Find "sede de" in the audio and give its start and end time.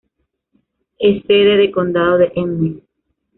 1.27-1.69